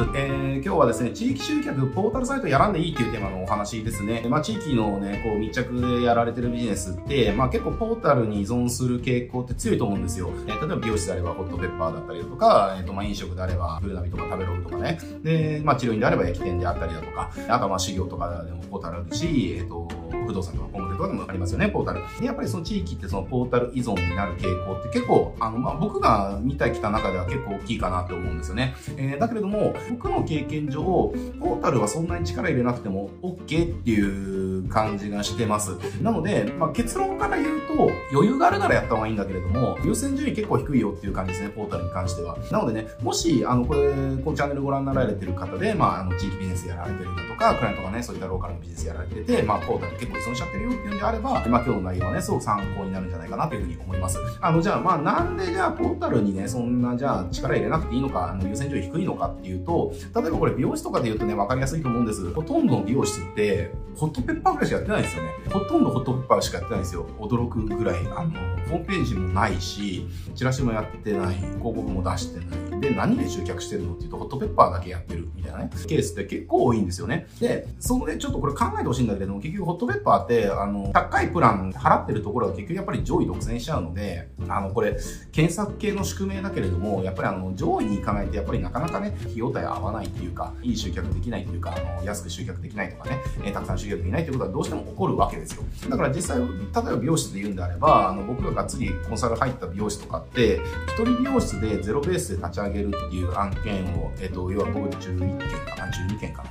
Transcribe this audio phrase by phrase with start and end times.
[0.14, 4.24] えー、今日はですね、地域集客ポータルサイトやらんでいいっていうテーマのお話ですね。
[4.28, 10.30] まあ、地域のね、こう密着でやられてるビジネスって、まあ、結構ポータルに依存する傾向って強いと思うんですよ。
[10.46, 14.98] えー、例えば美容室であればホットペッパーだったりだとか、えっ、ー、と、まあ、飲食であればブルナビとか食べログとかね。
[15.22, 19.88] で、まあ、治療院であれば駅店であったりだとか、あとはまあ、修行とかでもポータルあるし、えっ、ー、と、
[20.26, 22.00] 不動産とかコンテとかでもありますよね、ポータル。
[22.24, 28.74] やっぱりその地域ってそのポータル依存になる傾向って結構、あの、まあ、僕が見てきた中では結構大きいかなって思うんですよね。
[28.96, 35.72] えー、だけれども、僕の経験上、ポータルはそんなに力入れなくても OK っていう感じがしてます。
[36.02, 42.36] なので、まあ、結論から言うと、余裕があるならやった方がいいんだけれども、優先順位結構低いよっていう感じですね、ポータルに関しては。
[42.50, 43.90] なのでね、もし、あの、これ、
[44.24, 54.18] このチャンネルご覧になられてる方で、まあ、あの、地域ビジネスやられてるんだとか、クライアントがね、そういったローカルのビジネスやられてて、まあ、ポータル結構依存しちゃってるよっていうんであれば、まあ、今日の内容はね、すごく参考になるんじゃないかなというふうに思います。
[54.40, 62.32] あの、じゃあ、まあ、なんでじゃあ、ポータルにね、そんな、じゃあ、力入れなくていいのか、あの、優先順位低いのかっていうと、例えばこれ美容師とかで言うとね、わかりやすいと思うんです。
[62.34, 65.30] ほとんどの美容室って、ホットペッパーぐらいしかやってないですよね。
[65.52, 67.06] ほとんどホットパーしかやってないですよ。
[67.18, 68.00] 驚くぐらい。
[68.16, 68.30] あの、
[68.68, 72.80] ホームページもないし、チラシもやってない、広告も出してない。
[72.80, 77.26] で、何で集客してるのっていうと、ホットペッパーだけやってるみたいなね、ケースって結構多いんですよね。
[77.40, 84.96] で、そのね、ちょっとこれ考えてほしいんだけども、結局ホットペッパーって、あの、高いプラン払ってるところが結局やっぱり上位独占しちゃうので、あの、これ、
[85.32, 95.62] 検索系の宿命だけれども、やっぱりあの、上位に行かないとやっぱりなかなかね、費用対合わないっていうか、いい集客できないっていうか、あの、安く集客できないとかね、えー、たくさん集客できないっていうことはどうしても起こるわけですよ。
[95.88, 106.50] だから実際、例えば美容室で言うんであれば、あの、僕ががっつりコンサル入った美容師とかって、一人美容室でゼロベースで立ち上げるっていう案件を、えっ、と、要は僕11件かな、12件かな、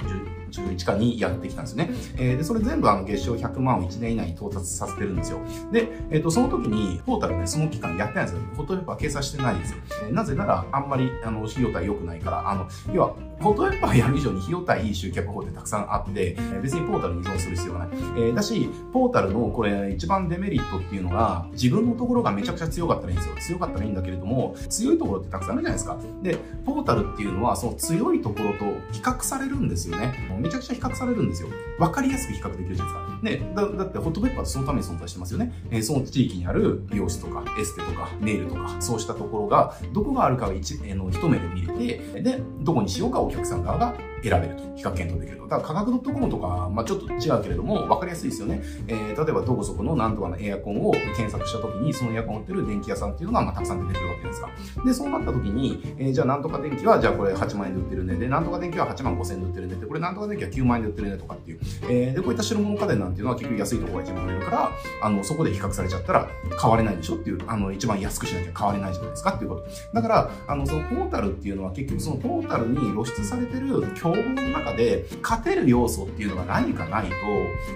[0.50, 1.90] 11かにやってきたんですね。
[2.18, 5.40] えー、で、それ全部あの月賞100万を1年以内に到達させてるんですよ。
[5.72, 8.42] で、えっ、と、その時に、ポータルね、その期間やってないんですよ。
[8.56, 9.78] フォトペーパー掲載してないんですよ。
[10.04, 17.90] えー、なぜなら、あんまり、あの、費用対良くないから、あの、要は、フォトペーパーやる以上に費用対いい集客法ってたくさんあって、別にポータルに依存する必要がない。
[17.92, 23.36] えー、だし、ポータルのこれ一番デメリットっていうのが、自分のところがめちゃくちゃ強かったらいいんですよ。
[23.40, 25.98] 強かったらいいんだけれども、強いところってたくさんあるじゃないですか。
[26.22, 30.14] で、ポータルっていうのは、その強いところと比較されるんですよね。
[30.40, 31.50] めちゃくちゃ比較されるんですよ。
[31.80, 33.50] わかりやすく比較できるじゃないですか。
[33.50, 35.54] ね、だだってホットペッパーってそのために存在してますよね。
[35.72, 43.94] えー、その地域にある美容室とかエステとかネイルとか、そうしたところが、どこがあるかを一,、えー、の一目で見れて、で、どこにしようかお客さん側が
[44.24, 44.70] 選べると。
[44.80, 45.48] 比較検討できると。
[45.48, 48.62] だから価格 .com とか、まあちょっと違うけれども、わかりやすいですよね。
[48.88, 54.50] えー、例えばどこそこの何とかのエアコンを検索したときに、そのエアコンを売ってる電気屋さんっていうのが、まあたくさん出てくるわけですか。
[54.86, 58.16] で、そうなったときに、えー、じゃあなんとか電気は、じゃあこれ8万円で売ってるね。
[58.16, 59.76] で、なんとか電気は8万5千円で売ってるね。
[59.76, 61.60] で、これなんとか電気は9万円で売ってるねとかっていう。
[61.90, 64.72] えー、で、こういった白物家電なんていうのは結局安いところが一番売れるから、
[65.02, 66.28] あの、そこで比較されちゃったら
[66.62, 69.66] 変われないでしょっていう、あの、一番安くしなきゃ変われないじゃないですかっていうこと。
[69.94, 77.14] だから、あの、そのポータルっていうのは結局そのポータルに露出されてる競合の中で、勝てる要素っていうのが何かないと、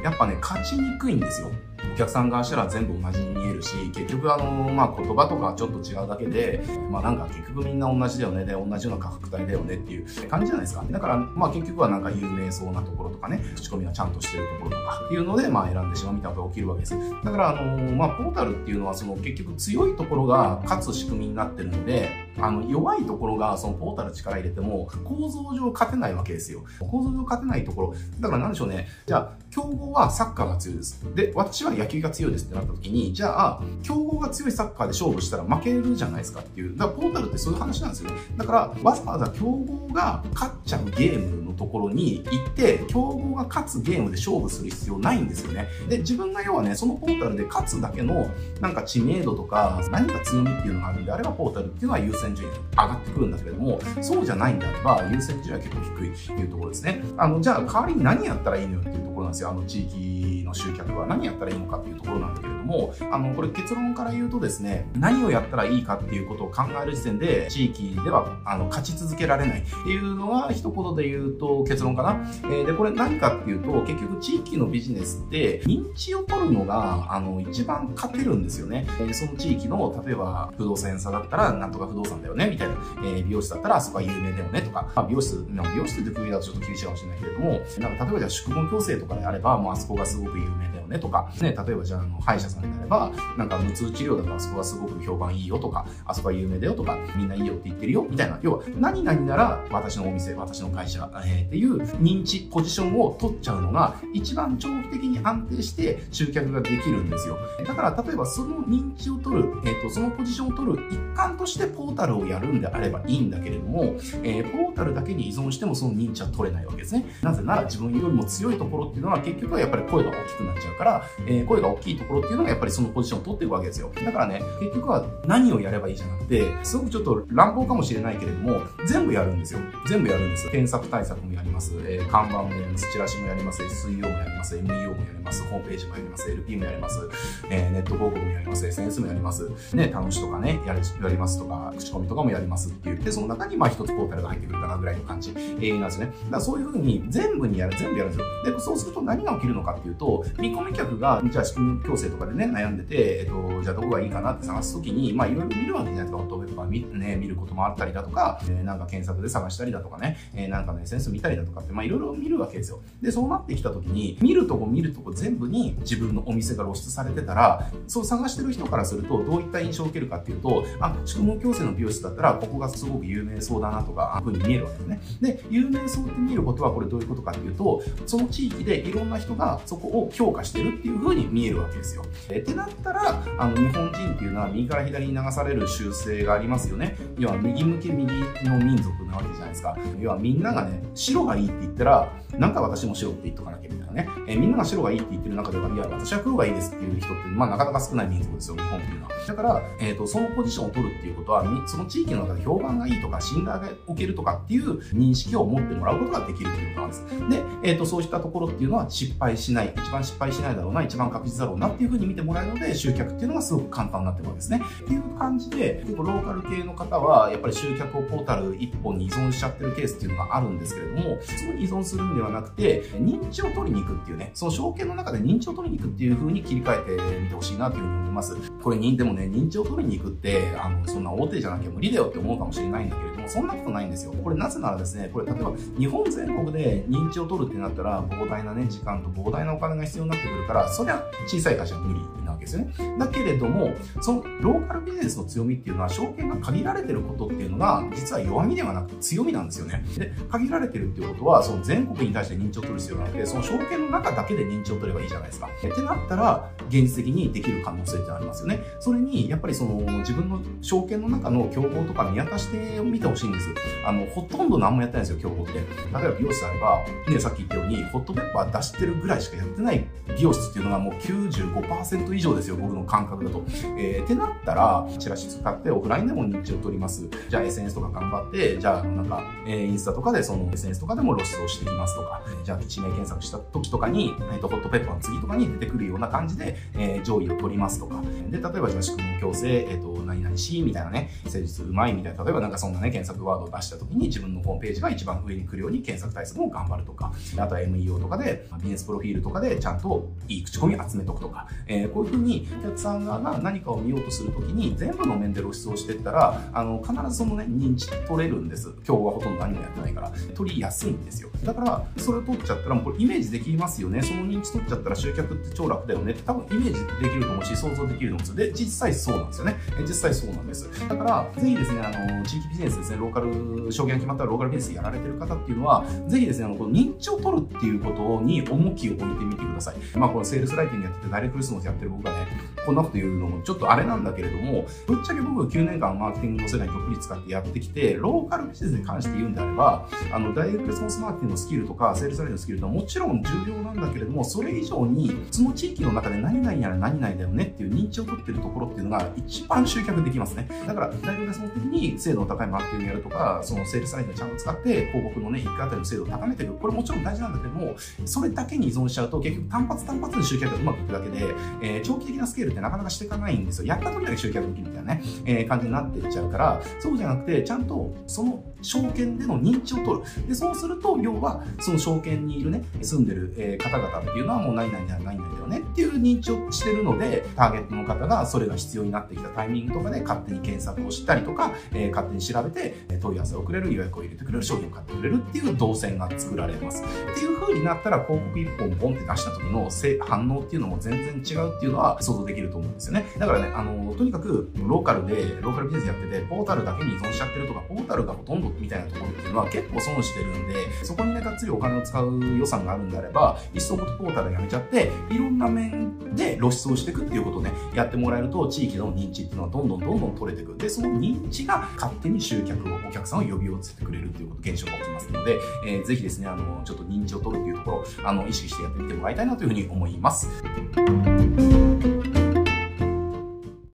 [0.03, 1.51] やっぱね、勝ちにくいんですよ。
[1.93, 10.83] お客さん側したら全部同じに見えるし、結局あの、まあ、言葉とかちょっと違うだけで、まあなんか結局みんな同じだよね、で、同じような価格帯だよねっていう感じじゃないですか。
[10.89, 16.95] だから、まあ結局はなんか有名そうなところとかね、口コミがちゃんとしてるところとかっていうので、まあ選んでしまうみたいなことが起きるわけです。
[17.23, 26.63] だからあの、まあポータルっていうのはその結局強いところが勝つ仕組みになってるので、あの、弱いところがそのポータル力入れても構造上勝てないわけですよ。
[26.79, 27.95] 構造上勝てないところ。
[28.19, 28.87] だから何でしょうね。
[29.05, 30.99] じゃあ、競合はサッカーが強いです。
[31.15, 36.77] で、私は野球が強いですってなった時に、じゃあ、競合が強いサッカーで勝負したら負けるじゃないですかっていう。
[36.77, 38.17] だからポータルってそういう話なんですよね。
[38.37, 45.67] だから、わざわざ競合が勝ちゃうゲームのところに行って、競合が勝つゲームで勝負する必要ないんですよね。
[45.89, 48.29] で、自分が要はね、そのポータルで勝つだけの、
[48.61, 57.03] なんか知名度とか、何か強みっていうのがあるんであれば、ポータルっていうのは優先順位上がってくるんだけれども、そうじゃないんであれば、優先順位は結構低いというところですね。
[57.17, 59.49] あの、じゃあ、代わりに何やったらいいのよっていうところなんですよ。
[59.49, 72.25] あの、地域の集客は何やったらいいのかっていうところなんだけれども、あの、これ結論から言うとですね、何をやったらいいかっていうことを考える時点で、地域では、あの、勝ち続けられないっていうのは、一言で言うと結論かな。
[72.45, 78.85] えー、で、これ何かっていうと、結局地域のビジネスって、認知を取るのが、あの、一番勝てるんですよね。
[78.99, 82.75] えー、その地域の、例えば、不動産屋さんだったら、なんとか不動産だよね、みたいな。
[83.03, 84.91] えー、美容室だったら、あそこは有名だよね、とか。
[84.95, 91.31] まあ、美容室、美容室って国だとちょっと厳しいかもしれないけれども、なんか例えばじゃあ宿問矯正とかであれば、もうあそこがすごく有名よね、とか。
[91.41, 98.39] ね、例えばじゃあ、あの、歯医者さんであれば、なんか無痛治療だとあそこがすごく評判いいよとか、あそこは有名だよとか、みんないいよって言ってるよ、みたいな。
[98.41, 107.37] 要は、何々なら私のお店、私の会社、えー、っていう認知、ポジションを取っちゃうのが、一番長期的に安定して集客ができるんですよ。
[107.65, 117.05] だから、例えばその認知を取る、えっ、と、そのポジションを取る一環としてポータルをやるんであればいいんだけれども、えー、ポータルだけに依存してもその認知は取れないわけですね。
[117.21, 123.91] なぜなら自分よりも強いところっていうのは結局はやっぱり声が大きくなっちゃうから、えー、声が大きいところっていうのがやっぱりそのポジションを取っていくわけですよ。
[124.03, 129.59] だからね、結局は何をやればいいじゃなくて、すごくちょっと乱暴かもしれないけれども、全部やるんですよ。
[129.87, 130.49] 全部やるんです。
[130.49, 131.73] 検索対策もやります。
[131.85, 132.91] えー、看板もやります。
[132.91, 133.61] チラシもやります。
[133.63, 134.55] SEO もやります。
[134.55, 135.43] MEO もやります。
[135.45, 136.31] ホームページもやります。
[136.31, 137.09] LP もやります。
[137.49, 138.67] えー、ネット広告もやります。
[138.67, 139.49] SNS もやります。
[139.73, 146.05] ね、楽しとかね、やりやりますとか、口コミとかもやりますって言って、その中にまあ一つポータルが入ってくるかなぐらいの感じ、えー、なんですね。
[146.05, 148.53] だからそういうふうに全部にやる、全部やるんですよ。
[148.53, 156.17] で、そうすると何が起きるのかっていうと、見込み客が、じゃあ仕組み矯正とかでね、悩んでて、えっ、と、じゃあどこがいいかなって探すときに、まあいろいろ見るわけじゃないですか。
[156.17, 162.81] ホットウェブとか見,、ね、見ることもあったりだとか、えー、なんか検索で探したりだとかね、えー、なんかの SNS 見たりだとかって、まあいろいろ見るわけですよ。
[163.01, 175.01] で、そうなってきたときに、見るとこ見るとこ全部に自分のお店が露出されてたら、そう探してる人からすると、どういった印象を受けるかっていうと、あ、宿毛矯正の美容室だったら、ここがすごく有名そうだなとか、ふうに見えるわけですね。
[175.21, 182.03] で、有名そうって見ることは、これどういうことかっていうと、その地域でいろんな人がそこを評価してるっていう風に見えるわけですよ。
[182.29, 186.97] えってなったら、あの、日本人っていうのは右から左に流される習性がありますよね。
[187.17, 188.07] 要は、右向け右
[188.43, 189.77] の民族なわけじゃないですか。
[189.99, 194.09] 要は、みんながね、白がいいって言ったら、なんか私も白って言っとかなきゃみたいなね。
[194.27, 199.13] えー、みんなが白がいいって言ってる中では、いや、私は黒がいいですっていう人って、まあなかなか少ない民族ですよ、日本っていうのは。
[199.27, 207.05] だから、えっ、ー、と、そのポジションを取るっていうことは、その地域の中で評判がいいとか、信頼がおけるとかっていう認識を持ってもらうことができるということなんです。
[207.29, 214.61] で、えっ、ー、と、そういったところっていうのは失敗しない、一番失敗しないだろうな、一番確実だろうなっていうふうに見てもらえるので、集客っていうのがすごく簡単になってるわけですね。
[214.83, 228.51] っていう感じで、結構ローカル系の方は、はやっぱり集客をポータル一本に依存しちゃってるケースっていうのがあるんですけれども、そこに依存するんではなくて、認知を取りに行くっていうね、その証券の中で認知を取りに行くっていう風に切り替えてみてほしいなというふうに思います。
[228.61, 234.13] これに、でもね、認知を取りに行くって、あの、そんな大手じゃなきゃ無理だよって思うかもしれないんだけれども、そんなことないんですよ。
[234.23, 241.99] これなぜならですね、これ例えば日本全国で認知を取るってなったら、膨大なね、時間と膨大なお金が必要になってくるから、そりゃ小さい会社は無理
[242.43, 242.97] けですよね。
[242.99, 249.83] だけれども、そのローカルビジネスの強みっていうのは、証券が限られてることっていうのが、実は弱みではなくて強みなんですよね。
[249.97, 255.47] で、限られてるっていうことは、その全国に対して認知を取る必要がなくて、その証券の中だけで認知を取ればいいじゃないですか。
[255.47, 258.59] ってなったら、現実的にできる可能性ってありますよね。
[258.79, 263.49] それに、やっぱりその、自分の証券の中の競合とか見渡してみてほしいんです。
[263.85, 265.53] あの、ほとんど何もやってないんですよ、競合って。
[265.53, 269.85] 例えば美容室であれば、ね、さっき言ったように、ホットペッパー出してるぐらいしかやってない
[270.15, 273.43] 美容室っていうのがもう95%以上ですよ、僕の感覚だと。
[273.77, 277.07] えー、ってなったら、チラシ使ってオフラインでも認知を取ります。
[277.29, 288.01] じゃあ SNS とか頑張って、じゃあなんか、えー、インスタとかでその SNS とかでも露出をしてきますとか、じゃあ地名検索した時とかに、えっ、ー、と、ホットペッパーの次とかに出てくるような感じで、えー、上位を取りますとか。
[288.29, 308.69] で、例えばじゃあ仕組み矯正、えっ、ー、と、何々し、みたいなね、施術うまいみたいな、例えばなんかそんなね、検索ワードを出した時に自分のホームページが一番上に来るように検索対策も頑張るとか、あとは MEO とかで、ビジネスプロフィールとかでちゃんといい口コミ集めとくとか、えー、こういうふうにお客さん側が何かを見ようとするときに全部の面で露出をしていったら、あの、必ずそのね、認知取れるんです。
[308.87, 310.11] 今日はほとんど何もやってないから。
[310.35, 311.29] 取りやすいんですよ。
[311.43, 314.01] だから、それを取っちゃったらもうこれイメージできますよね。
[314.01, 318.35] その認知取っちゃったら集客って超楽だよねって多分イメージできると思うし、想像できると思うんですよ。
[318.35, 319.55] で、実際そうなんですよね。
[319.81, 320.69] 実際そうなんです。
[320.87, 329.75] だから、ぜひですね、あの、地域ビジネスですね、ローカル、証券が決まったらローカルビジネスやられてる方っていうのは、ぜひですね、あの、この認知を取るっていうことに重きを置いてみてください。
[329.97, 332.27] まあ、このセールスライティングやってて、ダイレクトレスポンスやってる僕がね、
[332.65, 350.47] こんなこと言うのもちょっとあれなんだけれども、ぶっちゃけ僕9年間マーケティングの世界にどっぷり使ってやってきて、ローカルビジネスに関して言うんであれば、あの、ダイレクトレスポンスマーケティングのスキルとか、セールスラインのスキルとはもちろん重要なんだけれども、それ以上に、その地域の中で何々やら何々だよねっていう認知を取ってるところっていうのが一番集客できますね。
[350.65, 356.53] だから、ダイレクトレスポンス的に精度の高いマーケティングやるとか、そのセールスライングちゃんと使って広告のね、1回あたりの精度を高めていく。
[356.53, 363.67] これもちろん大事なんだけども、それだけに依存しちゃうと結局単発単発で集客がうまくいくだけで、えー、長期的なスケールってなかなかしていかないんですよ。
[363.67, 370.27] やった時だけ集客できるみたいなね、えー、感じになっていっちゃうから、そうじゃなくて、ちゃんとその証券での認知を取る。
[370.27, 386.83] で、そうすると、要は、その証券にいるね、住んでる、え方々っていうのはもう何々ではないんだよねっていう認知をしてるので、ターゲットの方がそれが必要になってきたタイミングとかで勝手に検索をしたりとか、えー、勝手に調べて問い合わせをくれる、予約を入れてくれる、商品を買ってくれるっていう動線が作られます。
[386.83, 389.69] っていう風になったら、広告一本ポンって出した時の
[390.05, 393.05] 反応っていうのも全然違うっていうのはは想像できると思うんですよね。
[393.17, 410.57] だからね、あの、とにかく、ローカルで、ローカルビジネスやってて、ポータルだけに依存しちゃってるとか、ポータルがほとんどみたいなところっていうのは結構損してるんで、そこにね、がっつりお金を使う予算があるんであれば、いっそことポータルやめちゃって、いろんな面で露出をしていくっていうことをね、やってもらえると、地域の認知っていうのはどんどんどんどん取れていく。
[410.57, 420.29] で、その認知が勝手に集客を、お客さんを呼び寄せてくれるっていうこと、現象が起きますので、えー、ぜひですね、あの、ちょっと認知を取るっていうところ、あの、意識してやってみてもらいたいなというふうに思います。